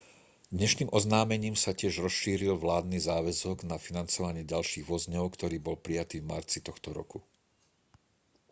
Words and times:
dnešným 0.57 0.89
oznámením 0.99 1.53
sa 1.63 1.71
tiež 1.79 1.93
rozšíril 2.05 2.55
vládny 2.65 2.97
záväzok 3.09 3.57
na 3.71 3.77
financovanie 3.87 4.41
ďalších 4.53 4.85
vozňov 4.91 5.25
ktorý 5.37 5.57
bol 5.65 5.77
prijatý 5.85 6.17
v 6.25 6.29
marci 6.33 6.57
tohto 6.67 6.89
roku 6.99 7.19